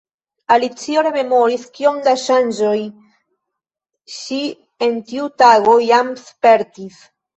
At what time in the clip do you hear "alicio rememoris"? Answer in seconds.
0.53-1.67